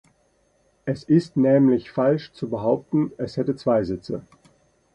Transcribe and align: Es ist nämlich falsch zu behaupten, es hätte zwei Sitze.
Es 0.85 1.03
ist 1.03 1.37
nämlich 1.37 1.91
falsch 1.91 2.33
zu 2.33 2.49
behaupten, 2.49 3.11
es 3.17 3.37
hätte 3.37 3.55
zwei 3.55 3.83
Sitze. 3.83 4.23